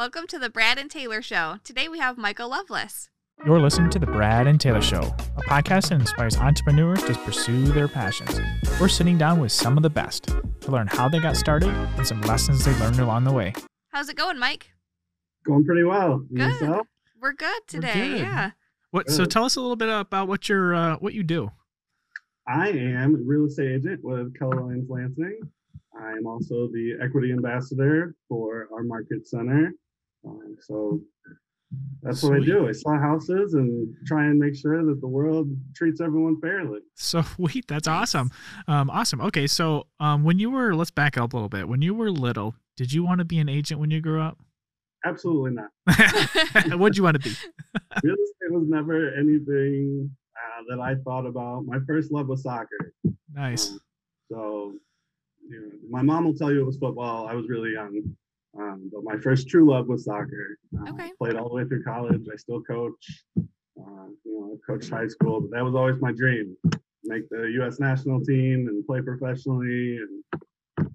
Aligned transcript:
Welcome 0.00 0.26
to 0.28 0.38
the 0.38 0.48
Brad 0.48 0.78
and 0.78 0.90
Taylor 0.90 1.20
Show. 1.20 1.58
Today 1.62 1.86
we 1.86 1.98
have 1.98 2.16
Michael 2.16 2.48
Loveless. 2.48 3.10
You're 3.44 3.60
listening 3.60 3.90
to 3.90 3.98
The 3.98 4.06
Brad 4.06 4.46
and 4.46 4.58
Taylor 4.58 4.80
Show, 4.80 5.02
a 5.36 5.42
podcast 5.42 5.90
that 5.90 6.00
inspires 6.00 6.38
entrepreneurs 6.38 7.02
to 7.02 7.12
pursue 7.16 7.66
their 7.66 7.86
passions. 7.86 8.40
We're 8.80 8.88
sitting 8.88 9.18
down 9.18 9.40
with 9.40 9.52
some 9.52 9.76
of 9.76 9.82
the 9.82 9.90
best 9.90 10.28
to 10.60 10.70
learn 10.70 10.86
how 10.86 11.10
they 11.10 11.18
got 11.18 11.36
started 11.36 11.68
and 11.68 12.06
some 12.06 12.22
lessons 12.22 12.64
they 12.64 12.74
learned 12.76 12.98
along 12.98 13.24
the 13.24 13.32
way. 13.34 13.52
How's 13.90 14.08
it 14.08 14.16
going, 14.16 14.38
Mike? 14.38 14.70
Going 15.44 15.66
pretty 15.66 15.84
well. 15.84 16.20
Good. 16.32 16.50
Yourself? 16.50 16.86
We're 17.20 17.34
good 17.34 17.60
We're 17.70 17.80
today. 17.80 18.08
good. 18.08 18.20
Yeah. 18.20 18.50
What? 18.92 19.10
So 19.10 19.26
tell 19.26 19.44
us 19.44 19.56
a 19.56 19.60
little 19.60 19.76
bit 19.76 19.90
about 19.90 20.28
what 20.28 20.48
your 20.48 20.74
uh, 20.74 20.96
what 20.96 21.12
you 21.12 21.22
do. 21.22 21.50
I 22.48 22.70
am 22.70 23.16
a 23.16 23.18
real 23.18 23.44
estate 23.44 23.70
agent 23.70 24.00
with 24.02 24.34
Keller 24.38 24.62
Williams 24.62 24.88
Lansing. 24.88 25.40
I 25.94 26.12
am 26.12 26.26
also 26.26 26.68
the 26.68 26.96
equity 27.02 27.32
ambassador 27.32 28.14
for 28.30 28.66
our 28.72 28.82
market 28.82 29.28
center. 29.28 29.74
So 30.60 31.00
that's 32.02 32.22
what 32.22 32.34
I 32.34 32.40
do. 32.40 32.68
I 32.68 32.72
sell 32.72 32.98
houses 32.98 33.54
and 33.54 33.94
try 34.06 34.24
and 34.24 34.38
make 34.38 34.56
sure 34.56 34.84
that 34.84 35.00
the 35.00 35.06
world 35.06 35.48
treats 35.74 36.00
everyone 36.00 36.40
fairly. 36.40 36.80
So 36.94 37.22
sweet. 37.36 37.66
That's 37.68 37.88
awesome. 37.88 38.30
Um, 38.66 38.90
awesome. 38.90 39.20
Okay, 39.20 39.46
so 39.46 39.86
um, 40.00 40.24
when 40.24 40.38
you 40.38 40.50
were, 40.50 40.74
let's 40.74 40.90
back 40.90 41.16
up 41.16 41.32
a 41.32 41.36
little 41.36 41.48
bit. 41.48 41.68
When 41.68 41.82
you 41.82 41.94
were 41.94 42.10
little, 42.10 42.54
did 42.76 42.92
you 42.92 43.04
want 43.04 43.18
to 43.18 43.24
be 43.24 43.38
an 43.38 43.48
agent 43.48 43.80
when 43.80 43.90
you 43.90 44.00
grew 44.00 44.20
up? 44.20 44.38
Absolutely 45.04 45.52
not. 45.52 45.70
What'd 46.78 46.96
you 46.96 47.04
want 47.04 47.22
to 47.22 47.28
be? 47.28 47.34
Real 48.02 48.14
estate 48.14 48.50
was 48.50 48.68
never 48.68 49.14
anything 49.14 50.10
uh, 50.36 50.62
that 50.68 50.80
I 50.80 50.96
thought 51.04 51.26
about. 51.26 51.64
My 51.66 51.78
first 51.86 52.12
love 52.12 52.28
was 52.28 52.42
soccer. 52.42 52.92
Nice. 53.32 53.70
Um, 53.70 53.80
so, 54.30 54.72
you 55.48 55.60
know, 55.60 55.70
my 55.88 56.02
mom 56.02 56.24
will 56.24 56.34
tell 56.34 56.52
you 56.52 56.60
it 56.60 56.66
was 56.66 56.76
football. 56.76 57.26
I 57.26 57.34
was 57.34 57.48
really 57.48 57.72
young. 57.72 58.14
Um, 58.58 58.90
but 58.92 59.04
my 59.04 59.16
first 59.16 59.48
true 59.48 59.70
love 59.70 59.86
was 59.86 60.04
soccer. 60.04 60.58
Uh, 60.78 60.90
Okay. 60.92 61.12
Played 61.18 61.36
all 61.36 61.48
the 61.48 61.54
way 61.54 61.64
through 61.64 61.84
college. 61.84 62.26
I 62.32 62.36
still 62.36 62.60
coach. 62.62 63.24
Uh, 63.38 64.08
you 64.24 64.40
know, 64.40 64.54
I 64.54 64.56
coached 64.66 64.90
high 64.90 65.06
school, 65.06 65.40
but 65.40 65.50
that 65.52 65.64
was 65.64 65.74
always 65.74 66.00
my 66.00 66.12
dream: 66.12 66.56
make 67.04 67.28
the 67.30 67.50
U.S. 67.54 67.78
national 67.80 68.20
team 68.24 68.66
and 68.68 68.84
play 68.86 69.00
professionally. 69.00 69.98
And 69.98 70.22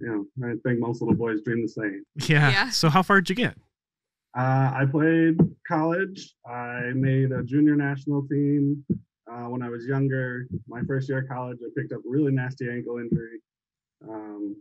you 0.02 0.28
know, 0.38 0.48
I 0.48 0.54
think 0.68 0.80
most 0.80 1.02
little 1.02 1.16
boys 1.16 1.42
dream 1.44 1.62
the 1.62 1.68
same. 1.70 2.04
Yeah. 2.30 2.50
Yeah. 2.52 2.70
So 2.70 2.90
how 2.90 3.02
far 3.04 3.22
did 3.22 3.30
you 3.30 3.36
get? 3.36 3.58
Uh, 4.38 4.74
I 4.76 4.86
played 4.92 5.38
college. 5.68 6.36
I 6.46 6.92
made 6.94 7.32
a 7.32 7.42
junior 7.44 7.76
national 7.78 8.28
team 8.28 8.84
uh, 9.32 9.46
when 9.46 9.62
I 9.64 9.70
was 9.70 9.86
younger. 9.86 10.48
My 10.68 10.82
first 10.82 11.08
year 11.08 11.20
of 11.20 11.30
college, 11.30 11.58
I 11.64 11.70
picked 11.80 11.94
up 11.94 12.00
a 12.00 12.10
really 12.10 12.34
nasty 12.34 12.70
ankle 12.70 12.98
injury. 12.98 13.40
Um, 14.08 14.58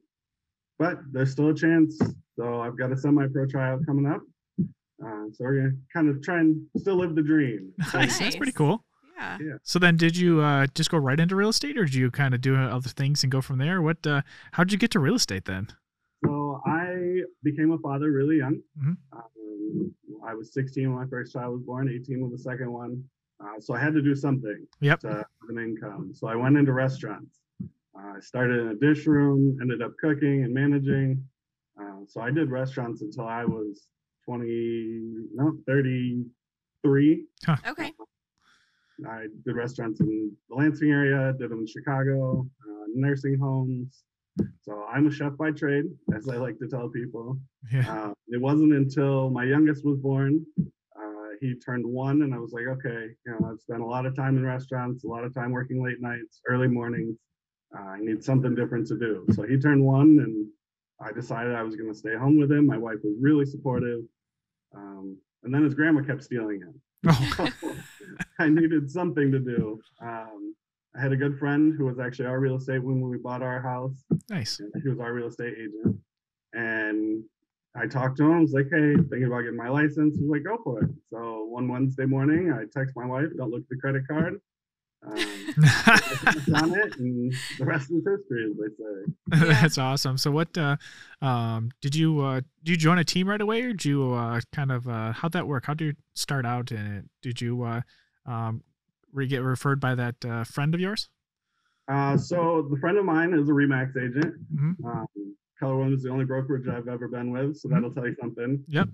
but 0.78 0.98
there's 1.12 1.32
still 1.32 1.48
a 1.48 1.54
chance. 1.54 1.98
So 2.36 2.60
I've 2.60 2.76
got 2.76 2.92
a 2.92 2.96
semi-pro 2.96 3.46
tryout 3.46 3.86
coming 3.86 4.06
up. 4.06 4.22
Uh, 5.04 5.26
so 5.32 5.36
we're 5.44 5.56
gonna 5.56 5.72
kind 5.92 6.08
of 6.08 6.22
try 6.22 6.40
and 6.40 6.60
still 6.76 6.96
live 6.96 7.14
the 7.14 7.22
dream. 7.22 7.72
Nice. 7.94 8.18
That's 8.18 8.36
pretty 8.36 8.52
cool. 8.52 8.84
yeah. 9.18 9.38
So 9.62 9.78
then, 9.78 9.96
did 9.96 10.16
you 10.16 10.40
uh, 10.40 10.66
just 10.74 10.90
go 10.90 10.98
right 10.98 11.18
into 11.18 11.36
real 11.36 11.48
estate, 11.50 11.76
or 11.78 11.84
did 11.84 11.94
you 11.94 12.10
kind 12.10 12.34
of 12.34 12.40
do 12.40 12.56
other 12.56 12.88
things 12.88 13.22
and 13.22 13.30
go 13.30 13.40
from 13.40 13.58
there? 13.58 13.82
What? 13.82 14.04
Uh, 14.06 14.22
how 14.52 14.64
did 14.64 14.72
you 14.72 14.78
get 14.78 14.90
to 14.92 14.98
real 15.00 15.14
estate 15.16 15.44
then? 15.44 15.68
So 16.24 16.60
I 16.66 17.20
became 17.42 17.72
a 17.72 17.78
father 17.78 18.10
really 18.12 18.38
young. 18.38 18.60
Mhm. 18.80 18.96
Um, 19.12 19.94
I 20.26 20.34
was 20.34 20.52
16 20.54 20.88
when 20.90 21.04
my 21.04 21.08
first 21.08 21.32
child 21.32 21.52
was 21.52 21.62
born, 21.62 21.88
18 21.88 22.20
when 22.20 22.30
the 22.30 22.38
second 22.38 22.72
one. 22.72 23.02
Uh, 23.40 23.60
so 23.60 23.74
I 23.74 23.80
had 23.80 23.92
to 23.94 24.00
do 24.02 24.14
something 24.14 24.66
Yep. 24.80 25.00
to 25.00 25.08
have 25.08 25.26
an 25.50 25.58
income. 25.58 26.12
So 26.14 26.28
I 26.28 26.34
went 26.36 26.56
into 26.56 26.72
restaurants. 26.72 27.40
Uh, 27.62 28.14
I 28.16 28.20
started 28.20 28.60
in 28.60 28.68
a 28.68 28.74
dish 28.74 29.06
room, 29.06 29.58
ended 29.60 29.82
up 29.82 29.92
cooking 30.00 30.44
and 30.44 30.54
managing. 30.54 31.22
Uh, 32.04 32.06
so 32.08 32.20
I 32.20 32.30
did 32.30 32.50
restaurants 32.50 33.02
until 33.02 33.26
I 33.26 33.44
was 33.44 33.88
20, 34.24 35.28
no, 35.34 35.58
33. 35.66 37.26
Okay. 37.68 37.92
I 39.08 39.26
did 39.44 39.56
restaurants 39.56 40.00
in 40.00 40.32
the 40.48 40.54
Lansing 40.54 40.90
area, 40.90 41.34
did 41.38 41.50
them 41.50 41.60
in 41.60 41.66
Chicago, 41.66 42.46
uh, 42.68 42.84
nursing 42.94 43.38
homes. 43.38 44.04
So 44.62 44.84
I'm 44.92 45.06
a 45.06 45.10
chef 45.10 45.36
by 45.36 45.50
trade, 45.50 45.84
as 46.16 46.28
I 46.28 46.36
like 46.36 46.58
to 46.58 46.68
tell 46.68 46.88
people. 46.88 47.38
Yeah. 47.72 47.90
Uh, 47.92 48.14
it 48.28 48.40
wasn't 48.40 48.72
until 48.72 49.30
my 49.30 49.44
youngest 49.44 49.84
was 49.84 49.98
born, 49.98 50.44
uh, 50.58 51.28
he 51.40 51.54
turned 51.54 51.86
one, 51.86 52.22
and 52.22 52.34
I 52.34 52.38
was 52.38 52.52
like, 52.52 52.66
okay, 52.66 53.08
you 53.26 53.32
know, 53.32 53.50
I've 53.50 53.60
spent 53.60 53.82
a 53.82 53.86
lot 53.86 54.06
of 54.06 54.16
time 54.16 54.36
in 54.36 54.44
restaurants, 54.44 55.04
a 55.04 55.08
lot 55.08 55.24
of 55.24 55.34
time 55.34 55.50
working 55.50 55.82
late 55.84 56.00
nights, 56.00 56.40
early 56.48 56.68
mornings. 56.68 57.16
Uh, 57.76 57.82
I 57.82 57.98
need 58.00 58.22
something 58.22 58.54
different 58.54 58.86
to 58.88 58.98
do. 58.98 59.26
So 59.32 59.42
he 59.42 59.58
turned 59.58 59.84
one, 59.84 60.18
and 60.20 60.46
I 61.04 61.12
decided 61.12 61.54
I 61.54 61.62
was 61.62 61.76
going 61.76 61.92
to 61.92 61.98
stay 61.98 62.14
home 62.16 62.38
with 62.38 62.50
him. 62.50 62.66
My 62.66 62.78
wife 62.78 62.98
was 63.04 63.14
really 63.20 63.44
supportive. 63.44 64.00
Um, 64.74 65.18
and 65.42 65.54
then 65.54 65.62
his 65.62 65.74
grandma 65.74 66.02
kept 66.02 66.24
stealing 66.24 66.60
him. 66.60 66.80
Oh, 67.06 67.50
I 68.38 68.48
needed 68.48 68.90
something 68.90 69.30
to 69.30 69.38
do. 69.38 69.80
Um, 70.00 70.54
I 70.96 71.02
had 71.02 71.12
a 71.12 71.16
good 71.16 71.38
friend 71.38 71.74
who 71.76 71.84
was 71.84 71.98
actually 71.98 72.26
our 72.26 72.40
real 72.40 72.56
estate 72.56 72.82
when 72.82 73.00
we 73.00 73.18
bought 73.18 73.42
our 73.42 73.60
house. 73.60 74.04
nice. 74.30 74.60
He 74.82 74.88
was 74.88 75.00
our 75.00 75.12
real 75.12 75.26
estate 75.26 75.54
agent. 75.58 75.96
And 76.54 77.24
I 77.76 77.86
talked 77.86 78.16
to 78.18 78.24
him. 78.24 78.32
I 78.32 78.40
was 78.40 78.52
like, 78.52 78.68
hey, 78.70 78.94
thinking 78.94 79.24
about 79.24 79.42
getting 79.42 79.56
my 79.56 79.68
license. 79.68 80.16
He 80.16 80.22
was 80.22 80.30
like, 80.30 80.44
go 80.44 80.62
for 80.62 80.84
it. 80.84 80.90
So 81.10 81.44
one 81.46 81.68
Wednesday 81.68 82.06
morning, 82.06 82.52
I 82.52 82.64
text 82.72 82.94
my 82.96 83.04
wife, 83.04 83.28
don't 83.36 83.50
look 83.50 83.62
at 83.62 83.68
the 83.68 83.76
credit 83.76 84.06
card. 84.08 84.40
Um, 85.06 85.16
on 86.54 86.74
it, 86.78 86.96
and 86.98 87.32
the 87.58 87.64
rest 87.64 87.90
is 87.90 88.02
history, 88.04 88.50
as 88.50 88.56
they 88.56 89.38
say. 89.38 89.52
That's 89.60 89.78
awesome. 89.78 90.16
So 90.18 90.30
what? 90.30 90.56
Uh, 90.56 90.76
um, 91.20 91.70
did 91.80 91.94
you 91.94 92.20
uh, 92.20 92.40
did 92.62 92.70
you 92.72 92.76
join 92.76 92.98
a 92.98 93.04
team 93.04 93.28
right 93.28 93.40
away, 93.40 93.62
or 93.62 93.68
did 93.68 93.84
you 93.84 94.12
uh, 94.12 94.40
kind 94.52 94.72
of 94.72 94.88
uh, 94.88 95.12
how'd 95.12 95.32
that 95.32 95.46
work? 95.46 95.66
How 95.66 95.74
did 95.74 95.84
you 95.84 95.94
start 96.14 96.46
out 96.46 96.72
in 96.72 96.78
it? 96.96 97.04
Did 97.22 97.40
you 97.40 97.62
uh, 97.62 97.80
um, 98.26 98.62
re- 99.12 99.26
get 99.26 99.42
referred 99.42 99.80
by 99.80 99.94
that 99.94 100.24
uh, 100.24 100.44
friend 100.44 100.74
of 100.74 100.80
yours? 100.80 101.08
Uh, 101.86 102.16
so 102.16 102.66
the 102.70 102.78
friend 102.78 102.96
of 102.96 103.04
mine 103.04 103.34
is 103.34 103.48
a 103.48 103.52
Remax 103.52 103.90
agent. 103.96 104.34
Mhm. 104.54 104.84
Um, 104.84 105.06
Keller 105.60 105.76
Williams 105.76 105.98
is 105.98 106.04
the 106.04 106.10
only 106.10 106.24
brokerage 106.24 106.66
I've 106.66 106.88
ever 106.88 107.08
been 107.08 107.30
with, 107.30 107.56
so 107.58 107.68
Mhm. 107.68 107.72
that'll 107.72 107.92
tell 107.92 108.06
you 108.08 108.16
something. 108.20 108.64
Yep. 108.68 108.88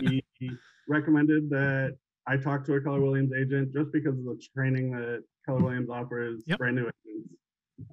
he, 0.00 0.24
he 0.38 0.50
recommended 0.88 1.48
that 1.50 1.96
I 2.26 2.36
talked 2.36 2.66
to 2.66 2.74
a 2.74 2.80
Keller 2.80 3.00
Williams 3.00 3.32
agent 3.38 3.72
just 3.72 3.92
because 3.92 4.18
of 4.18 4.24
the 4.24 4.40
training 4.54 4.92
that 4.92 5.22
Keller 5.46 5.62
Williams 5.62 5.90
offers 5.90 6.42
Yep. 6.46 6.58
brand 6.58 6.76
new 6.76 6.82
agents. 7.06 7.34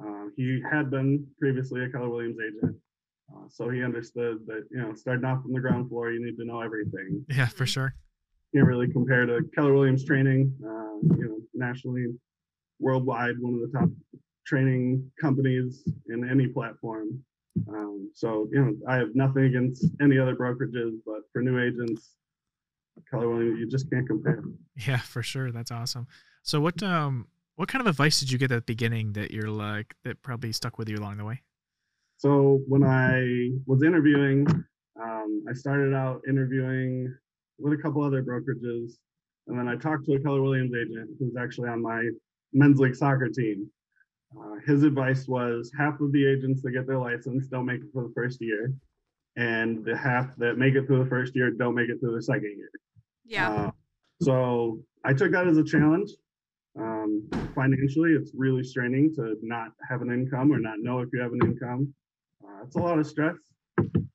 Uh, 0.01 0.25
he 0.37 0.61
had 0.71 0.89
been 0.89 1.25
previously 1.39 1.83
a 1.83 1.89
Keller 1.89 2.09
Williams 2.09 2.37
agent, 2.39 2.75
uh, 3.33 3.47
so 3.49 3.69
he 3.69 3.83
understood 3.83 4.39
that 4.47 4.63
you 4.71 4.79
know 4.81 4.93
starting 4.93 5.25
off 5.25 5.41
from 5.41 5.53
the 5.53 5.59
ground 5.59 5.89
floor, 5.89 6.11
you 6.11 6.23
need 6.23 6.37
to 6.37 6.45
know 6.45 6.61
everything. 6.61 7.25
yeah, 7.29 7.47
for 7.47 7.65
sure. 7.65 7.93
Can't 8.53 8.67
really 8.67 8.91
compare 8.91 9.25
to 9.25 9.41
Keller 9.55 9.73
Williams 9.73 10.05
training. 10.05 10.53
Uh, 10.63 11.15
you 11.15 11.25
know, 11.27 11.37
nationally, 11.53 12.07
worldwide, 12.79 13.35
one 13.39 13.53
of 13.55 13.61
the 13.61 13.77
top 13.77 13.89
training 14.45 15.09
companies 15.19 15.83
in 16.09 16.27
any 16.29 16.47
platform. 16.47 17.19
Um, 17.67 18.09
so, 18.13 18.47
you 18.51 18.61
know, 18.63 18.73
I 18.87 18.95
have 18.95 19.13
nothing 19.13 19.43
against 19.45 19.85
any 20.01 20.17
other 20.17 20.35
brokerages, 20.35 20.97
but 21.05 21.21
for 21.33 21.41
new 21.41 21.59
agents, 21.59 22.15
Keller 23.09 23.29
Williams, 23.29 23.59
you 23.59 23.67
just 23.67 23.89
can't 23.89 24.07
compare. 24.07 24.43
Yeah, 24.87 24.99
for 24.99 25.21
sure. 25.23 25.51
That's 25.51 25.71
awesome. 25.71 26.07
So 26.43 26.59
what 26.59 26.81
um 26.81 27.27
what 27.55 27.67
kind 27.67 27.81
of 27.81 27.87
advice 27.87 28.19
did 28.19 28.31
you 28.31 28.37
get 28.37 28.51
at 28.51 28.65
the 28.65 28.73
beginning 28.73 29.13
that 29.13 29.31
you're 29.31 29.49
like 29.49 29.95
that 30.03 30.21
probably 30.21 30.51
stuck 30.51 30.77
with 30.77 30.89
you 30.89 30.97
along 30.97 31.17
the 31.17 31.25
way? 31.25 31.41
So 32.17 32.61
when 32.67 32.83
I 32.83 33.49
was 33.65 33.83
interviewing, 33.83 34.47
um, 35.01 35.43
I 35.49 35.53
started 35.53 35.93
out 35.93 36.21
interviewing 36.27 37.15
with 37.59 37.73
a 37.73 37.81
couple 37.81 38.03
other 38.03 38.23
brokerages, 38.23 38.93
and 39.47 39.57
then 39.57 39.67
I 39.67 39.75
talked 39.75 40.05
to 40.05 40.13
a 40.13 40.19
Keller 40.19 40.41
Williams 40.41 40.71
agent 40.73 41.09
who's 41.19 41.35
actually 41.35 41.69
on 41.69 41.81
my 41.81 42.09
men's 42.53 42.79
league 42.79 42.95
soccer 42.95 43.29
team. 43.29 43.69
Uh, 44.37 44.55
his 44.65 44.83
advice 44.83 45.27
was 45.27 45.71
half 45.77 45.99
of 45.99 46.11
the 46.11 46.25
agents 46.25 46.61
that 46.61 46.71
get 46.71 46.87
their 46.87 46.99
license 46.99 47.47
don't 47.47 47.65
make 47.65 47.81
it 47.81 47.89
for 47.93 48.03
the 48.07 48.13
first 48.15 48.39
year, 48.41 48.73
and 49.35 49.83
the 49.83 49.95
half 49.95 50.35
that 50.37 50.57
make 50.57 50.75
it 50.75 50.87
through 50.87 51.03
the 51.03 51.09
first 51.09 51.35
year 51.35 51.51
don't 51.51 51.75
make 51.75 51.89
it 51.89 51.99
through 51.99 52.15
the 52.15 52.21
second 52.21 52.55
year. 52.57 52.69
Yeah. 53.31 53.49
Uh, 53.49 53.71
so 54.21 54.81
I 55.05 55.13
took 55.13 55.31
that 55.31 55.47
as 55.47 55.57
a 55.57 55.63
challenge. 55.63 56.11
Um, 56.77 57.27
financially, 57.55 58.11
it's 58.11 58.31
really 58.35 58.63
straining 58.63 59.13
to 59.15 59.37
not 59.41 59.69
have 59.89 60.01
an 60.01 60.11
income 60.11 60.51
or 60.51 60.59
not 60.59 60.79
know 60.79 60.99
if 60.99 61.09
you 61.13 61.21
have 61.21 61.31
an 61.31 61.39
income. 61.43 61.93
Uh, 62.43 62.63
it's 62.65 62.75
a 62.75 62.79
lot 62.79 62.99
of 62.99 63.07
stress, 63.07 63.35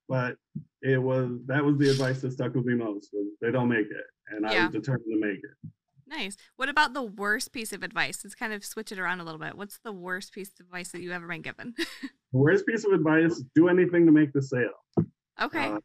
but 0.09 0.37
it 0.83 1.03
was 1.03 1.41
that 1.47 1.65
was 1.65 1.79
the 1.79 1.89
advice 1.89 2.21
that 2.21 2.33
stuck 2.33 2.55
with 2.55 2.67
me 2.67 2.75
most. 2.75 3.11
Was 3.13 3.27
they 3.41 3.51
don't 3.51 3.69
make 3.69 3.87
it, 3.87 4.07
and 4.29 4.47
I 4.47 4.65
was 4.65 4.73
determined 4.73 5.07
to 5.11 5.21
make 5.21 5.39
it. 5.39 5.71
Nice. 6.07 6.37
What 6.57 6.69
about 6.69 6.95
the 6.95 7.03
worst 7.03 7.53
piece 7.53 7.73
of 7.73 7.83
advice? 7.83 8.21
Let's 8.23 8.37
kind 8.37 8.53
of 8.53 8.65
switch 8.65 8.93
it 8.93 8.99
around 8.99 9.21
a 9.21 9.25
little 9.25 9.41
bit. 9.41 9.57
What's 9.57 9.79
the 9.83 9.93
worst 9.93 10.33
piece 10.33 10.51
of 10.61 10.67
advice 10.67 10.91
that 10.93 11.01
you've 11.01 11.13
ever 11.13 11.27
been 11.27 11.43
given? 11.43 11.75
The 11.77 11.87
worst 12.33 12.67
piece 12.67 12.85
of 12.85 12.93
advice: 12.93 13.43
do 13.55 13.69
anything 13.69 14.07
to 14.07 14.13
make 14.13 14.33
the 14.33 14.43
sale. 14.43 15.07
okay. 15.43 15.67
Uh, 15.67 15.79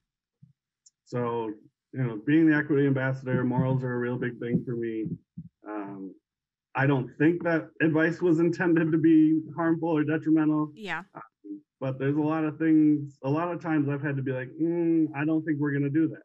so, 1.05 1.51
you 1.93 2.03
know, 2.03 2.21
being 2.25 2.49
the 2.49 2.55
equity 2.55 2.87
ambassador, 2.87 3.43
morals 3.43 3.83
are 3.83 3.93
a 3.93 3.97
real 3.99 4.17
big 4.17 4.39
thing 4.39 4.63
for 4.65 4.75
me. 4.75 5.05
Um, 5.67 6.13
I 6.73 6.87
don't 6.87 7.09
think 7.17 7.43
that 7.43 7.67
advice 7.81 8.21
was 8.21 8.39
intended 8.39 8.91
to 8.91 8.97
be 8.97 9.41
harmful 9.55 9.89
or 9.89 10.03
detrimental, 10.03 10.71
yeah. 10.73 11.03
but 11.81 11.99
there's 11.99 12.15
a 12.15 12.21
lot 12.21 12.45
of 12.45 12.57
things, 12.57 13.17
a 13.23 13.29
lot 13.29 13.51
of 13.51 13.61
times 13.61 13.89
I've 13.89 14.01
had 14.01 14.15
to 14.15 14.21
be 14.23 14.31
like, 14.31 14.47
mm, 14.61 15.07
I 15.15 15.25
don't 15.25 15.43
think 15.43 15.59
we're 15.59 15.71
going 15.71 15.83
to 15.83 15.89
do 15.89 16.07
that. 16.07 16.21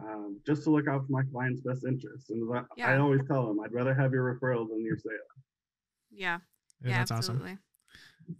um, 0.00 0.38
just 0.46 0.62
to 0.62 0.70
look 0.70 0.86
out 0.86 1.04
for 1.06 1.10
my 1.12 1.22
client's 1.32 1.60
best 1.60 1.84
interests. 1.84 2.30
And 2.30 2.48
I- 2.56 2.64
I 2.94 2.98
always 2.98 3.20
tell 3.26 3.46
them, 3.48 3.58
I'd 3.60 3.72
rather 3.72 3.92
have 3.94 4.12
your 4.12 4.32
referral 4.32 4.68
than 4.68 4.84
your 4.84 4.96
sale. 4.96 5.12
Yeah. 6.10 6.38
Yeah, 6.82 6.90
Yeah, 6.90 6.98
that's 6.98 7.10
absolutely. 7.10 7.58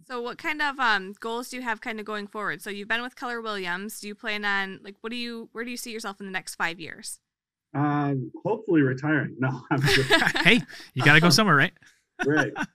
So 0.07 0.21
what 0.21 0.37
kind 0.37 0.61
of 0.61 0.79
um 0.79 1.13
goals 1.19 1.49
do 1.49 1.57
you 1.57 1.61
have 1.63 1.81
kind 1.81 1.99
of 1.99 2.05
going 2.05 2.27
forward? 2.27 2.61
So 2.61 2.69
you've 2.69 2.87
been 2.87 3.01
with 3.01 3.15
Keller 3.15 3.41
Williams. 3.41 3.99
Do 3.99 4.07
you 4.07 4.15
plan 4.15 4.45
on 4.45 4.79
like 4.83 4.95
what 5.01 5.09
do 5.11 5.15
you 5.15 5.49
where 5.51 5.63
do 5.65 5.71
you 5.71 5.77
see 5.77 5.91
yourself 5.91 6.19
in 6.19 6.25
the 6.25 6.31
next 6.31 6.55
five 6.55 6.79
years? 6.79 7.19
Um, 7.75 8.31
hopefully 8.43 8.81
retiring. 8.81 9.35
No, 9.39 9.61
I'm 9.71 9.81
hey, 10.43 10.61
you 10.93 11.03
got 11.03 11.13
to 11.13 11.19
go 11.19 11.29
somewhere, 11.29 11.55
right? 11.55 11.73
right. 12.25 12.51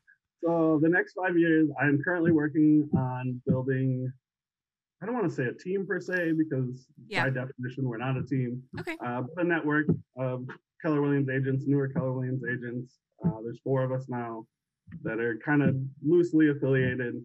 So 0.44 0.78
the 0.82 0.90
next 0.90 1.14
five 1.14 1.38
years, 1.38 1.70
I'm 1.80 2.02
currently 2.04 2.30
working 2.30 2.86
on 2.94 3.40
building. 3.46 4.12
I 5.02 5.06
don't 5.06 5.14
want 5.14 5.26
to 5.26 5.34
say 5.34 5.44
a 5.44 5.54
team 5.54 5.86
per 5.86 5.98
se 6.00 6.32
because 6.32 6.86
Yeah. 7.08 7.24
by 7.24 7.30
definition 7.30 7.84
we're 7.88 7.96
not 7.96 8.18
a 8.18 8.22
team. 8.22 8.62
Okay. 8.78 8.94
Uh, 9.02 9.22
but 9.34 9.46
a 9.46 9.48
network 9.48 9.86
of 10.18 10.46
Keller 10.82 11.00
Williams 11.00 11.30
agents, 11.30 11.64
newer 11.66 11.88
Keller 11.88 12.12
Williams 12.12 12.42
agents. 12.44 12.98
Uh, 13.24 13.40
there's 13.42 13.58
four 13.64 13.84
of 13.84 13.90
us 13.90 14.04
now 14.10 14.44
that 15.02 15.18
are 15.20 15.38
kind 15.44 15.62
of 15.62 15.76
loosely 16.06 16.50
affiliated 16.50 17.22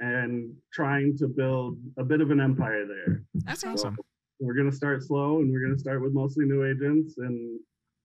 and 0.00 0.52
trying 0.72 1.16
to 1.18 1.28
build 1.28 1.78
a 1.98 2.04
bit 2.04 2.20
of 2.20 2.30
an 2.30 2.40
empire 2.40 2.86
there. 2.86 3.22
That's 3.44 3.64
Okay. 3.64 3.72
awesome. 3.72 3.96
We're 4.40 4.54
going 4.54 4.70
to 4.70 4.76
start 4.76 5.02
slow 5.02 5.38
and 5.38 5.50
we're 5.52 5.60
going 5.60 5.74
to 5.74 5.78
start 5.78 6.02
with 6.02 6.12
mostly 6.12 6.44
new 6.44 6.64
agents 6.64 7.14
and 7.18 7.60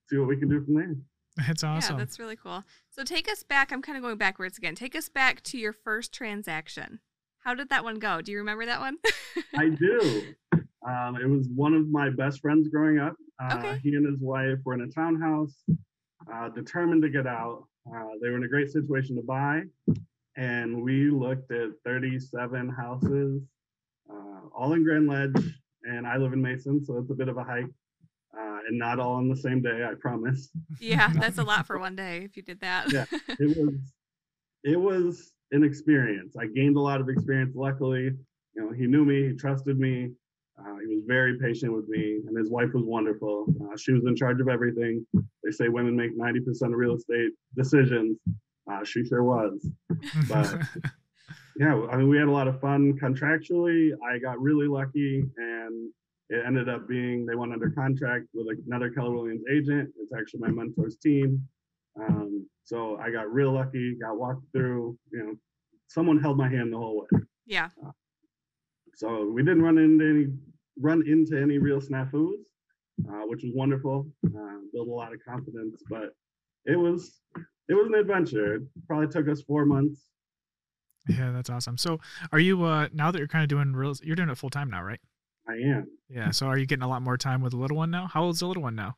see 0.08 0.16
what 0.16 0.28
we 0.28 0.36
can 0.36 0.48
do 0.48 0.64
from 0.64 0.74
there. 0.74 0.94
That's 1.36 1.64
awesome. 1.64 1.96
Yeah, 1.96 1.98
that's 2.04 2.18
really 2.18 2.36
cool. 2.36 2.64
So 2.90 3.02
take 3.02 3.30
us 3.30 3.42
back. 3.42 3.72
I'm 3.72 3.82
kind 3.82 3.96
of 3.96 4.02
going 4.02 4.16
backwards 4.16 4.56
again. 4.58 4.74
Take 4.74 4.94
us 4.94 5.08
back 5.08 5.42
to 5.44 5.58
your 5.58 5.72
first 5.72 6.12
transaction. 6.12 7.00
How 7.40 7.54
did 7.54 7.70
that 7.70 7.82
one 7.84 7.98
go? 7.98 8.20
Do 8.20 8.30
you 8.32 8.38
remember 8.38 8.66
that 8.66 8.80
one? 8.80 8.98
I 9.56 9.68
do. 9.70 10.34
Um, 10.86 11.16
it 11.16 11.28
was 11.28 11.48
one 11.54 11.74
of 11.74 11.88
my 11.88 12.10
best 12.10 12.40
friends 12.40 12.68
growing 12.68 12.98
up. 12.98 13.16
Uh, 13.42 13.56
Okay. 13.58 13.80
He 13.82 13.94
and 13.94 14.06
his 14.06 14.20
wife 14.20 14.58
were 14.64 14.74
in 14.74 14.82
a 14.82 14.88
townhouse, 14.88 15.54
uh, 16.32 16.48
determined 16.50 17.02
to 17.02 17.08
get 17.10 17.26
out. 17.26 17.64
Uh, 17.86 18.10
they 18.20 18.28
were 18.28 18.36
in 18.36 18.44
a 18.44 18.48
great 18.48 18.70
situation 18.70 19.16
to 19.16 19.22
buy, 19.22 19.62
and 20.36 20.82
we 20.82 21.10
looked 21.10 21.50
at 21.52 21.70
37 21.84 22.68
houses, 22.68 23.42
uh, 24.10 24.40
all 24.56 24.72
in 24.74 24.84
Grand 24.84 25.08
Ledge. 25.08 25.54
And 25.84 26.06
I 26.06 26.18
live 26.18 26.32
in 26.34 26.42
Mason, 26.42 26.84
so 26.84 26.98
it's 26.98 27.10
a 27.10 27.14
bit 27.14 27.28
of 27.28 27.38
a 27.38 27.44
hike, 27.44 27.64
uh, 28.36 28.58
and 28.68 28.78
not 28.78 29.00
all 29.00 29.14
on 29.14 29.28
the 29.28 29.36
same 29.36 29.62
day. 29.62 29.84
I 29.90 29.94
promise. 29.94 30.50
yeah, 30.78 31.10
that's 31.14 31.38
a 31.38 31.42
lot 31.42 31.66
for 31.66 31.78
one 31.78 31.96
day 31.96 32.22
if 32.24 32.36
you 32.36 32.42
did 32.42 32.60
that. 32.60 32.92
Yeah. 32.92 33.06
it 33.38 33.56
was 33.56 33.74
it 34.62 34.78
was 34.78 35.32
an 35.52 35.64
experience. 35.64 36.36
I 36.38 36.46
gained 36.46 36.76
a 36.76 36.80
lot 36.80 37.00
of 37.00 37.08
experience. 37.08 37.56
Luckily, 37.56 38.02
you 38.54 38.62
know, 38.62 38.72
he 38.72 38.86
knew 38.86 39.04
me, 39.04 39.28
he 39.28 39.32
trusted 39.34 39.78
me. 39.78 40.12
Uh, 40.60 40.76
he 40.86 40.94
was 40.94 41.04
very 41.06 41.38
patient 41.38 41.72
with 41.72 41.88
me, 41.88 42.20
and 42.26 42.36
his 42.36 42.50
wife 42.50 42.72
was 42.74 42.84
wonderful. 42.84 43.46
Uh, 43.64 43.76
she 43.76 43.92
was 43.92 44.04
in 44.04 44.14
charge 44.14 44.40
of 44.40 44.48
everything. 44.48 45.06
They 45.42 45.50
say 45.50 45.68
women 45.68 45.96
make 45.96 46.16
90% 46.18 46.46
of 46.62 46.70
real 46.72 46.94
estate 46.96 47.30
decisions. 47.56 48.18
Uh, 48.70 48.84
she 48.84 49.04
sure 49.04 49.22
was. 49.24 49.66
but- 50.28 50.54
Yeah, 51.58 51.86
I 51.92 51.96
mean, 51.96 52.08
we 52.08 52.16
had 52.16 52.28
a 52.28 52.30
lot 52.30 52.48
of 52.48 52.58
fun 52.60 52.94
contractually. 52.98 53.90
I 54.08 54.18
got 54.18 54.40
really 54.40 54.66
lucky, 54.66 55.24
and 55.36 55.90
it 56.30 56.42
ended 56.46 56.68
up 56.70 56.88
being 56.88 57.26
they 57.26 57.34
went 57.34 57.52
under 57.52 57.68
contract 57.70 58.26
with 58.32 58.46
another 58.66 58.88
Keller 58.88 59.10
Williams 59.12 59.42
agent. 59.52 59.90
It's 60.00 60.12
actually 60.18 60.40
my 60.40 60.48
mentor's 60.48 60.96
team. 60.96 61.46
Um, 62.00 62.46
so 62.64 62.96
I 62.96 63.10
got 63.10 63.30
real 63.30 63.52
lucky, 63.52 63.94
got 64.00 64.16
walked 64.18 64.44
through. 64.52 64.96
You 65.12 65.18
know, 65.18 65.34
someone 65.88 66.18
held 66.18 66.38
my 66.38 66.48
hand 66.48 66.72
the 66.72 66.78
whole 66.78 67.00
way. 67.02 67.20
Yeah. 67.82 67.90
So 68.94 69.28
we 69.30 69.42
didn't 69.42 69.62
run 69.62 69.76
into 69.76 70.08
any 70.08 70.26
run 70.78 71.02
into 71.06 71.40
any 71.40 71.58
real 71.58 71.80
snafus, 71.80 72.32
uh, 73.08 73.22
which 73.26 73.42
was 73.42 73.52
wonderful. 73.54 74.06
Uh, 74.26 74.58
built 74.72 74.88
a 74.88 74.90
lot 74.90 75.12
of 75.12 75.20
confidence, 75.26 75.82
but 75.88 76.14
it 76.64 76.76
was 76.76 77.20
it 77.68 77.74
was 77.74 77.86
an 77.86 77.94
adventure. 77.94 78.56
It 78.56 78.62
probably 78.86 79.08
took 79.08 79.28
us 79.28 79.42
four 79.42 79.64
months. 79.64 80.06
yeah, 81.08 81.30
that's 81.32 81.50
awesome. 81.50 81.78
So, 81.78 81.98
are 82.32 82.38
you 82.38 82.64
uh 82.64 82.88
now 82.92 83.10
that 83.10 83.18
you're 83.18 83.28
kind 83.28 83.42
of 83.42 83.48
doing 83.48 83.72
real? 83.72 83.94
You're 84.02 84.16
doing 84.16 84.28
it 84.30 84.38
full 84.38 84.50
time 84.50 84.70
now, 84.70 84.82
right? 84.82 85.00
I 85.48 85.54
am. 85.54 85.86
Yeah. 86.08 86.30
So, 86.30 86.46
are 86.46 86.58
you 86.58 86.66
getting 86.66 86.82
a 86.82 86.88
lot 86.88 87.02
more 87.02 87.16
time 87.16 87.40
with 87.42 87.52
the 87.52 87.58
little 87.58 87.76
one 87.76 87.90
now? 87.90 88.06
How 88.06 88.24
old's 88.24 88.40
the 88.40 88.46
little 88.46 88.62
one 88.62 88.74
now? 88.74 88.96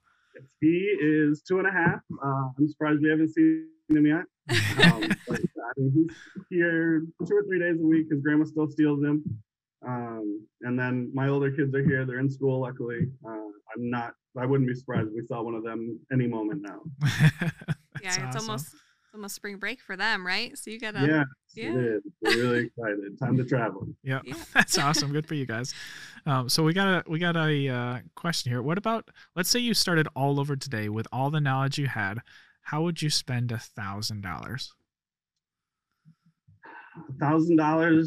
He 0.61 0.97
is 1.01 1.43
two 1.43 1.59
and 1.59 1.69
a 1.69 1.71
half. 1.71 2.01
Uh, 2.25 2.49
I'm 2.59 2.69
surprised 2.69 3.01
we 3.03 3.11
haven't 3.11 3.33
seen 3.35 3.69
him 3.89 4.07
yet. 4.07 4.25
Um, 4.83 5.03
but, 5.29 5.39
I 5.41 5.73
mean, 5.77 5.93
he's 5.95 6.17
here 6.51 7.05
two 7.27 7.37
or 7.37 7.45
three 7.45 7.61
days 7.61 7.79
a 7.81 7.87
week. 7.87 8.07
His 8.11 8.21
grandma 8.23 8.45
still 8.45 8.69
steals 8.69 9.03
him. 9.05 9.23
Um, 9.87 10.47
and 10.63 10.79
then 10.79 11.11
my 11.13 11.29
older 11.29 11.51
kids 11.51 11.75
are 11.75 11.83
here. 11.85 12.05
They're 12.05 12.21
in 12.21 12.31
school, 12.31 12.61
luckily. 12.61 13.09
Uh, 13.27 13.31
I'm 13.75 13.91
not, 13.91 14.15
I 14.39 14.47
wouldn't 14.47 14.69
be 14.69 14.75
surprised 14.75 15.09
if 15.09 15.15
we 15.15 15.27
saw 15.27 15.43
one 15.43 15.55
of 15.55 15.65
them 15.65 15.99
any 16.13 16.27
moment 16.27 16.63
now. 16.63 16.81
Yeah, 18.03 18.09
it's 18.09 18.37
awesome. 18.37 18.51
almost 18.51 18.67
it's 18.75 19.15
almost 19.15 19.35
spring 19.37 19.59
break 19.59 19.81
for 19.81 19.97
them, 19.97 20.27
right? 20.27 20.57
So 20.59 20.71
you 20.71 20.81
gotta 20.81 21.07
yeah, 21.07 21.25
yeah. 21.55 21.79
it 21.79 21.85
is. 21.85 22.03
We're 22.21 22.37
really 22.37 22.59
excited. 22.67 23.19
Time 23.19 23.37
to 23.37 23.45
travel. 23.45 23.87
Yep, 24.03 24.23
Yeah. 24.25 24.35
that's 24.55 24.77
awesome. 24.77 25.13
Good 25.13 25.27
for 25.29 25.35
you 25.35 25.47
guys. 25.47 25.73
Um, 26.27 26.49
so 26.49 26.65
we 26.65 26.73
got 26.73 26.89
a 26.89 27.09
we 27.09 27.21
got 27.21 27.37
a 27.37 27.69
uh, 27.69 27.99
question 28.17 28.51
here. 28.51 28.61
What 28.61 28.77
about 28.77 29.09
let's 29.37 29.51
say 29.51 29.61
you 29.61 29.73
started 29.75 30.09
all 30.17 30.41
over 30.41 30.57
today 30.57 30.89
with 30.89 31.07
all 31.13 31.31
the 31.31 31.41
knowledge 31.41 31.79
you 31.79 31.87
had. 31.87 32.19
How 32.63 32.83
would 32.83 33.03
you 33.03 33.11
spend 33.11 33.53
a 33.53 33.59
thousand 33.59 34.23
dollars? 34.23 34.73
A 36.97 37.13
thousand 37.21 37.57
dollars 37.57 38.07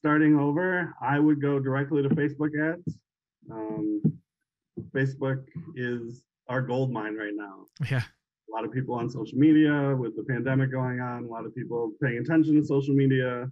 starting 0.00 0.38
over, 0.38 0.94
I 1.00 1.18
would 1.18 1.40
go 1.40 1.58
directly 1.58 2.02
to 2.02 2.08
Facebook 2.10 2.50
ads. 2.70 2.96
Um, 3.50 4.02
Facebook 4.94 5.42
is 5.74 6.22
our 6.48 6.60
gold 6.62 6.92
mine 6.92 7.14
right 7.16 7.32
now. 7.34 7.64
Yeah, 7.90 8.02
A 8.02 8.52
lot 8.52 8.64
of 8.64 8.72
people 8.72 8.94
on 8.94 9.08
social 9.08 9.38
media 9.38 9.96
with 9.96 10.14
the 10.16 10.22
pandemic 10.24 10.70
going 10.70 11.00
on. 11.00 11.24
A 11.24 11.28
lot 11.28 11.46
of 11.46 11.54
people 11.54 11.92
paying 12.02 12.18
attention 12.18 12.56
to 12.56 12.64
social 12.64 12.94
media. 12.94 13.46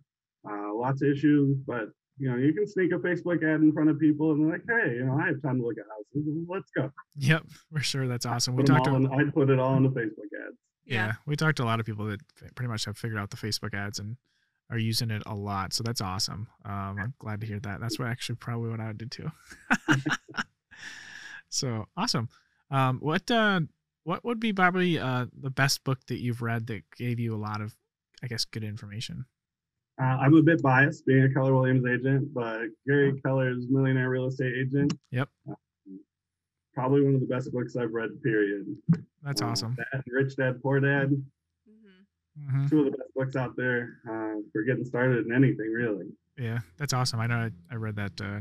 Uh, 0.49 0.75
lots 0.75 1.01
of 1.03 1.09
issues, 1.09 1.57
but 1.67 1.87
you 2.19 2.31
know 2.31 2.37
you 2.37 2.53
can 2.53 2.67
sneak 2.69 2.93
a 2.93 2.97
Facebook 2.97 3.39
ad 3.43 3.61
in 3.63 3.73
front 3.73 3.89
of 3.89 3.99
people 3.99 4.33
and 4.33 4.45
they're 4.45 4.53
like, 4.59 4.63
hey, 4.69 4.97
you 4.97 5.05
know, 5.07 5.19
I 5.19 5.27
have 5.29 5.41
time 5.43 5.59
to 5.59 5.65
look 5.67 5.77
at 5.79 5.87
houses. 5.91 6.29
Let's 6.47 6.71
go. 6.77 6.91
yep, 7.17 7.45
for 7.73 7.81
sure. 7.81 8.07
That's 8.07 8.27
awesome. 8.27 8.55
We 8.55 8.63
talked. 8.65 8.87
all 8.87 9.01
To, 9.01 9.07
in, 9.07 9.13
I'd 9.21 9.33
put 9.33 9.49
it 9.49 9.59
all 9.59 9.77
into 9.79 9.89
Facebook 9.89 10.29
ads. 10.47 10.59
yeah. 10.85 11.07
Yeah. 11.07 11.13
we 11.27 11.35
talked 11.37 11.57
to 11.57 11.65
a 11.65 11.71
lot 11.73 11.81
of 11.81 11.87
people 11.87 12.05
that 12.07 12.21
pretty 12.55 12.69
much 12.69 12.85
have 12.85 12.99
figured 12.99 13.19
out 13.19 13.31
the 13.31 13.39
Facebook 13.39 13.73
ads 13.75 13.99
and 13.99 14.17
are 14.75 14.79
using 14.79 15.11
it 15.11 15.23
a 15.27 15.35
lot. 15.35 15.73
So 15.73 15.83
that's 15.85 16.01
awesome. 16.01 16.49
Um, 16.65 16.99
I'm 16.99 17.15
glad 17.19 17.41
to 17.43 17.47
hear 17.47 17.61
that. 17.61 17.81
That's 17.81 17.99
what 17.99 18.09
actually 18.09 18.37
probably 18.37 18.71
what 18.71 18.81
I 18.81 18.89
would 18.89 18.99
do 18.99 19.07
too. 19.07 19.31
so 21.49 21.87
awesome. 21.97 22.29
Um, 22.71 22.99
what 23.01 23.31
uh, 23.31 23.61
what 24.05 24.25
would 24.25 24.41
be 24.41 24.53
probably 24.53 24.99
uh, 24.99 25.27
the 25.41 25.51
best 25.51 25.85
book 25.85 25.99
that 26.09 26.19
you've 26.21 26.43
read 26.43 26.67
that 26.67 26.83
gave 26.97 27.21
you 27.21 27.35
a 27.35 27.39
lot 27.39 27.61
of, 27.61 27.75
I 28.23 28.27
guess, 28.27 28.45
good 28.45 28.65
information? 28.65 29.25
Uh, 30.01 30.05
I'm 30.07 30.35
a 30.35 30.43
bit 30.43 30.61
biased 30.61 31.07
being 31.07 31.23
a 31.23 31.33
Keller 31.33 31.55
Williams 31.55 31.85
agent, 31.87 32.35
but 32.35 32.63
Gary 32.87 33.19
Keller's 33.25 33.67
Millionaire 33.71 34.11
Real 34.11 34.27
Estate 34.27 34.53
Agent. 34.61 34.93
Yep. 35.13 35.29
uh, 35.49 35.55
probably 36.75 37.03
one 37.03 37.15
of 37.15 37.21
the 37.21 37.27
best 37.29 37.53
books 37.53 37.77
I've 37.77 37.93
read, 37.93 38.11
period. 38.23 38.67
That's 39.23 39.41
Uh, 39.41 39.47
awesome. 39.47 39.77
that 39.79 40.03
Rich 40.09 40.35
Dad, 40.37 40.61
Poor 40.61 40.81
Dad, 40.81 41.13
hmm 42.39 42.51
hmm 42.63 42.67
two 42.69 42.81
of 42.81 42.85
the 42.87 42.91
best 42.93 43.15
books 43.15 43.37
out 43.37 43.57
there 43.57 43.99
uh, 44.09 44.41
for 44.53 44.63
getting 44.65 44.85
started 44.85 45.27
in 45.27 45.33
anything, 45.33 45.71
really. 45.73 46.07
Yeah, 46.39 46.61
that's 46.79 46.93
awesome. 46.93 47.21
I 47.21 47.27
know 47.27 47.37
I, 47.37 47.51
I 47.71 47.77
read 47.77 47.97
that. 47.97 48.21
Uh, 48.21 48.41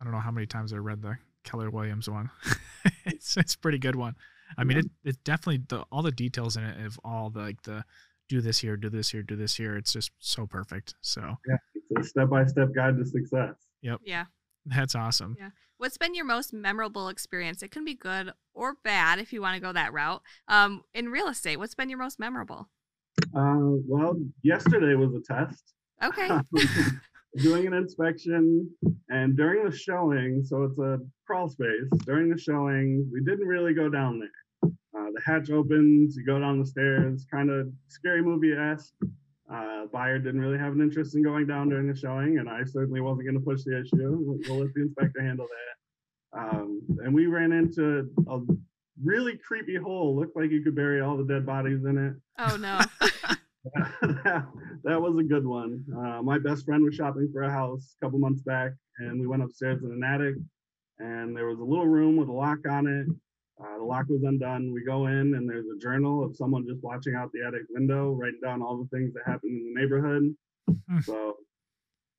I 0.00 0.04
don't 0.04 0.12
know 0.12 0.20
how 0.20 0.30
many 0.30 0.46
times 0.46 0.72
I 0.72 0.76
read 0.76 1.02
the 1.02 1.16
Keller 1.44 1.70
Williams 1.70 2.08
one. 2.08 2.30
it's 3.06 3.36
it's 3.36 3.54
a 3.54 3.58
pretty 3.58 3.78
good 3.78 3.96
one. 3.96 4.14
I 4.58 4.64
mean, 4.64 4.76
Yeah. 4.78 4.82
it 5.04 5.10
it 5.10 5.24
definitely 5.24 5.62
the 5.68 5.84
all 5.92 6.02
the 6.02 6.10
details 6.12 6.56
in 6.56 6.64
it 6.64 6.84
of 6.84 6.98
all 7.04 7.30
the 7.30 7.40
like 7.40 7.62
the 7.62 7.84
do 8.28 8.40
this 8.40 8.58
here, 8.60 8.76
do 8.76 8.88
this 8.90 9.10
here, 9.10 9.22
do 9.22 9.36
this 9.36 9.54
here. 9.56 9.76
It's 9.76 9.92
just 9.92 10.12
so 10.18 10.46
perfect. 10.46 10.94
So 11.00 11.36
yeah, 11.48 11.56
It's 11.90 12.06
a 12.06 12.10
step 12.10 12.28
by 12.28 12.44
step 12.46 12.68
guide 12.74 12.96
to 12.98 13.04
success. 13.06 13.54
Yep. 13.82 14.00
Yeah. 14.04 14.26
that's 14.66 14.94
awesome. 14.94 15.36
Yeah. 15.38 15.50
What's 15.78 15.96
been 15.96 16.14
your 16.14 16.26
most 16.26 16.52
memorable 16.52 17.08
experience? 17.08 17.62
It 17.62 17.70
can 17.70 17.84
be 17.86 17.94
good 17.94 18.32
or 18.52 18.74
bad 18.84 19.18
if 19.18 19.32
you 19.32 19.40
want 19.40 19.54
to 19.54 19.60
go 19.60 19.72
that 19.72 19.92
route. 19.94 20.22
Um, 20.46 20.82
in 20.94 21.08
real 21.08 21.26
estate, 21.28 21.56
what's 21.56 21.74
been 21.74 21.88
your 21.88 21.98
most 21.98 22.18
memorable? 22.20 22.68
Uh, 23.36 23.78
well, 23.86 24.16
yesterday 24.42 24.94
was 24.94 25.14
a 25.14 25.20
test. 25.20 25.74
Okay. 26.02 26.28
doing 27.36 27.66
an 27.66 27.74
inspection 27.74 28.68
and 29.08 29.36
during 29.36 29.64
the 29.64 29.74
showing 29.74 30.42
so 30.44 30.64
it's 30.64 30.78
a 30.78 30.98
crawl 31.26 31.48
space 31.48 31.88
during 32.04 32.28
the 32.28 32.38
showing 32.38 33.08
we 33.12 33.20
didn't 33.20 33.46
really 33.46 33.72
go 33.72 33.88
down 33.88 34.18
there 34.18 34.70
uh, 34.96 35.06
the 35.14 35.20
hatch 35.24 35.48
opens 35.50 36.16
you 36.16 36.24
go 36.24 36.40
down 36.40 36.58
the 36.58 36.66
stairs 36.66 37.26
kind 37.32 37.48
of 37.48 37.68
scary 37.86 38.20
movie-esque 38.20 38.92
uh, 39.52 39.86
buyer 39.92 40.18
didn't 40.18 40.40
really 40.40 40.58
have 40.58 40.72
an 40.72 40.80
interest 40.80 41.14
in 41.14 41.22
going 41.22 41.46
down 41.46 41.68
during 41.68 41.86
the 41.86 41.96
showing 41.96 42.38
and 42.38 42.48
i 42.48 42.64
certainly 42.64 43.00
wasn't 43.00 43.24
going 43.24 43.38
to 43.38 43.44
push 43.44 43.62
the 43.62 43.78
issue 43.78 44.18
we'll, 44.20 44.38
we'll 44.48 44.64
let 44.64 44.74
the 44.74 44.82
inspector 44.82 45.22
handle 45.22 45.46
that 45.46 46.40
um, 46.40 46.80
and 47.04 47.14
we 47.14 47.26
ran 47.26 47.52
into 47.52 48.10
a 48.28 48.40
really 49.04 49.38
creepy 49.38 49.76
hole 49.76 50.16
looked 50.16 50.36
like 50.36 50.50
you 50.50 50.62
could 50.62 50.74
bury 50.74 51.00
all 51.00 51.16
the 51.16 51.24
dead 51.24 51.46
bodies 51.46 51.84
in 51.84 51.98
it 51.98 52.14
Oh 52.38 52.56
no. 52.56 52.78
that, 52.78 53.38
that 54.84 55.00
was 55.00 55.16
a 55.18 55.22
good 55.22 55.46
one. 55.46 55.84
Uh, 55.94 56.22
my 56.22 56.38
best 56.38 56.64
friend 56.64 56.82
was 56.82 56.94
shopping 56.94 57.28
for 57.32 57.42
a 57.42 57.50
house 57.50 57.94
a 58.00 58.04
couple 58.06 58.18
months 58.18 58.42
back, 58.42 58.72
and 58.98 59.20
we 59.20 59.26
went 59.26 59.42
upstairs 59.42 59.82
in 59.82 59.90
an 59.92 60.02
attic, 60.02 60.36
and 60.98 61.36
there 61.36 61.46
was 61.46 61.58
a 61.58 61.64
little 61.64 61.86
room 61.86 62.16
with 62.16 62.28
a 62.28 62.32
lock 62.32 62.58
on 62.68 62.86
it. 62.86 63.06
Uh, 63.62 63.76
the 63.76 63.84
lock 63.84 64.06
was 64.08 64.22
undone. 64.24 64.72
We 64.72 64.82
go 64.84 65.06
in, 65.06 65.34
and 65.34 65.46
there's 65.48 65.66
a 65.66 65.78
journal 65.78 66.24
of 66.24 66.34
someone 66.34 66.66
just 66.66 66.82
watching 66.82 67.14
out 67.14 67.30
the 67.32 67.46
attic 67.46 67.62
window, 67.68 68.12
writing 68.12 68.40
down 68.42 68.62
all 68.62 68.78
the 68.78 68.88
things 68.96 69.12
that 69.12 69.22
happened 69.26 69.52
in 69.52 69.74
the 69.74 69.80
neighborhood. 69.80 70.34
Hmm. 70.88 71.00
So 71.00 71.36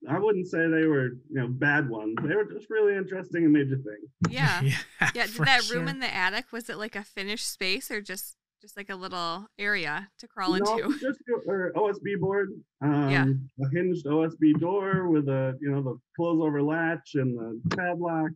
I 0.09 0.17
wouldn't 0.17 0.47
say 0.47 0.59
they 0.67 0.85
were, 0.87 1.09
you 1.29 1.39
know, 1.39 1.47
bad 1.47 1.87
ones. 1.89 2.15
They 2.23 2.35
were 2.35 2.45
just 2.45 2.69
really 2.69 2.95
interesting 2.95 3.43
and 3.45 3.53
made 3.53 3.69
you 3.69 3.77
think. 3.77 4.33
Yeah. 4.33 4.61
yeah. 4.63 4.77
Yeah. 5.01 5.11
Did 5.25 5.29
for 5.29 5.45
that 5.45 5.63
sure. 5.63 5.77
room 5.79 5.87
in 5.87 5.99
the 5.99 6.13
attic 6.13 6.51
was 6.51 6.69
it 6.69 6.77
like 6.77 6.95
a 6.95 7.03
finished 7.03 7.47
space 7.51 7.91
or 7.91 8.01
just 8.01 8.35
just 8.61 8.77
like 8.77 8.89
a 8.91 8.95
little 8.95 9.47
area 9.57 10.07
to 10.19 10.27
crawl 10.27 10.51
No, 10.51 10.57
into? 10.77 10.99
just 10.99 11.19
go- 11.27 11.41
or 11.51 11.71
OSB 11.75 12.19
board. 12.19 12.49
Um, 12.81 13.09
Yeah. 13.09 13.25
A 13.63 13.69
hinged 13.71 14.05
OSB 14.05 14.59
door 14.59 15.07
with 15.09 15.27
a, 15.29 15.57
you 15.61 15.71
know, 15.71 15.81
the 15.81 15.99
close 16.15 16.39
over 16.41 16.61
latch 16.61 17.15
and 17.15 17.35
the 17.37 17.75
padlock. 17.75 18.29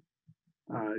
Uh, 0.74 0.94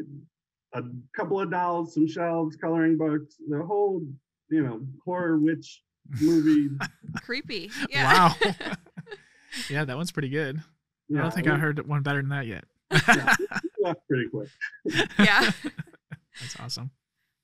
a 0.75 0.83
couple 1.17 1.41
of 1.41 1.51
dolls, 1.51 1.95
some 1.95 2.07
shelves, 2.07 2.55
coloring 2.57 2.97
books, 2.97 3.35
the 3.49 3.65
whole, 3.65 4.01
you 4.49 4.63
know, 4.63 4.81
horror 5.05 5.39
witch 5.39 5.83
movie. 6.21 6.69
Creepy. 7.23 7.71
Yeah. 7.91 8.29
Wow. 8.29 8.35
yeah, 9.69 9.85
that 9.85 9.97
one's 9.97 10.13
pretty 10.13 10.29
good. 10.29 10.63
I 11.15 11.21
don't 11.21 11.33
think 11.33 11.47
it 11.47 11.53
I 11.53 11.57
heard 11.57 11.87
one 11.87 12.03
better 12.03 12.21
than 12.21 12.31
that 12.31 12.47
yet. 12.47 12.65
left 13.81 14.01
pretty 14.09 14.29
quick. 14.29 14.49
yeah. 15.19 15.51
That's 16.41 16.59
awesome. 16.61 16.91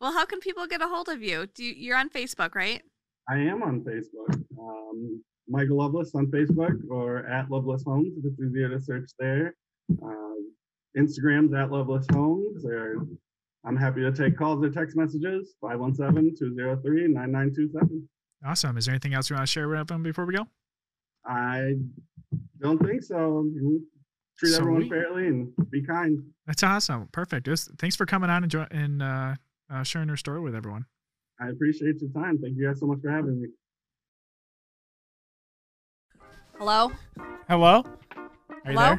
Well, 0.01 0.13
how 0.13 0.25
can 0.27 0.41
people 0.41 0.67
get 0.67 0.83
a 0.83 0.89
hold 0.89 1.09
of 1.09 1.23
you? 1.23 1.47
Do 1.55 1.65
you, 1.65 1.73
you're 1.75 1.97
on 1.97 2.11
Facebook, 2.11 2.55
right? 2.55 2.83
I 3.31 3.39
am 3.39 3.63
on 3.63 3.81
Facebook. 3.83 4.43
Um, 4.59 5.23
Michael 5.49 5.79
Loveless 5.79 6.15
on 6.15 6.27
Facebook 6.27 6.77
or 6.91 7.25
at 7.27 7.51
Loveless 7.51 7.85
Homes 7.85 8.13
if 8.19 8.25
it's 8.25 8.41
easier 8.41 8.69
to 8.69 8.81
search 8.81 9.11
there. 9.19 9.55
Um, 10.03 10.53
Instagram's 10.99 11.55
at 11.55 11.71
Loveless 11.71 12.07
Homes. 12.13 12.65
Or 12.65 13.07
I'm 13.65 13.77
happy 13.77 14.01
to 14.01 14.11
take 14.13 14.37
calls 14.37 14.63
or 14.65 14.71
text 14.71 14.97
messages 14.97 15.55
517-203-9927. 15.63 18.03
Awesome. 18.45 18.77
Is 18.77 18.87
there 18.87 18.93
anything 18.93 19.15
else 19.15 19.31
you 19.31 19.37
want 19.37 19.47
to 19.47 19.53
share 19.53 19.69
with 19.69 19.87
them 19.87 20.03
before 20.03 20.27
we 20.27 20.35
go? 20.35 20.49
I 21.25 21.77
don't 22.63 22.79
think 22.79 23.03
so. 23.03 23.45
Treat 24.39 24.55
everyone 24.55 24.83
Sweet. 24.83 24.91
fairly 24.91 25.27
and 25.29 25.53
be 25.71 25.85
kind. 25.85 26.19
That's 26.47 26.63
awesome. 26.63 27.09
Perfect. 27.13 27.47
Just, 27.47 27.71
thanks 27.79 27.95
for 27.97 28.07
coming 28.07 28.31
on 28.31 28.43
and, 28.43 28.51
jo- 28.51 28.67
and 28.71 29.03
uh, 29.03 29.35
uh, 29.73 29.83
sharing 29.83 30.09
your 30.09 30.17
story 30.17 30.41
with 30.41 30.55
everyone. 30.55 30.87
I 31.41 31.49
appreciate 31.49 31.97
your 32.01 32.11
time. 32.11 32.39
Thank 32.39 32.57
you 32.57 32.67
guys 32.67 32.81
so 32.81 32.87
much 32.87 32.99
for 33.03 33.11
having 33.11 33.41
me. 33.43 33.49
Hello? 36.59 36.93
Hello? 37.49 37.85
Are 38.65 38.73
you 38.73 38.79
Hello? 38.79 38.99